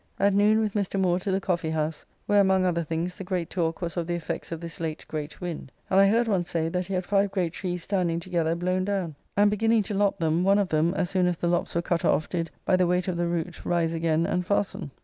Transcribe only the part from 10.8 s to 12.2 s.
as soon as the lops were cut